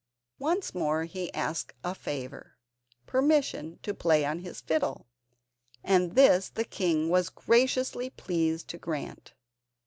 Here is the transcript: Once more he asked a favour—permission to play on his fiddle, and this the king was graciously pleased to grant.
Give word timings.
Once 0.39 0.73
more 0.73 1.03
he 1.03 1.31
asked 1.31 1.73
a 1.83 1.93
favour—permission 1.93 3.77
to 3.83 3.93
play 3.93 4.25
on 4.25 4.39
his 4.39 4.59
fiddle, 4.59 5.05
and 5.83 6.15
this 6.15 6.49
the 6.49 6.65
king 6.65 7.07
was 7.11 7.29
graciously 7.29 8.09
pleased 8.09 8.67
to 8.67 8.79
grant. 8.79 9.35